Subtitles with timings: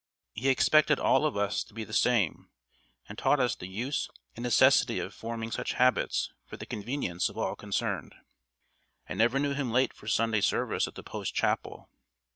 [0.33, 2.49] He expected all of us to be the same,
[3.07, 7.37] and taught us the use and necessity of forming such habits for the convenience of
[7.37, 8.15] all concerned.
[9.07, 11.87] I never knew him late for Sunday service at the Post Chapel.